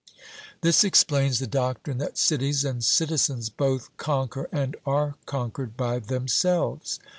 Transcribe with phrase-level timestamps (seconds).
[0.61, 6.99] This explains the doctrine that cities and citizens both conquer and are conquered by themselves.